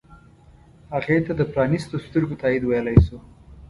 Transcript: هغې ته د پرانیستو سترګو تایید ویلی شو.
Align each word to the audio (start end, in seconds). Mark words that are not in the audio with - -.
هغې 0.93 1.17
ته 1.25 1.31
د 1.39 1.41
پرانیستو 1.51 2.03
سترګو 2.05 2.39
تایید 2.41 2.63
ویلی 2.65 2.97
شو. 3.05 3.17